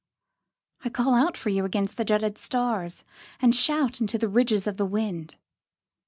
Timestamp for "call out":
0.89-1.37